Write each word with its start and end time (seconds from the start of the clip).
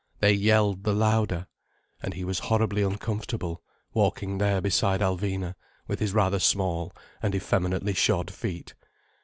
They 0.19 0.33
yelled 0.33 0.83
the 0.83 0.95
louder. 0.95 1.45
And 2.01 2.15
he 2.15 2.23
was 2.23 2.39
horribly 2.39 2.81
uncomfortable, 2.81 3.61
walking 3.93 4.39
there 4.39 4.59
beside 4.59 4.99
Alvina 4.99 5.53
with 5.87 5.99
his 5.99 6.11
rather 6.11 6.39
small 6.39 6.91
and 7.21 7.35
effeminately 7.35 7.93
shod 7.93 8.31
feet. 8.33 8.73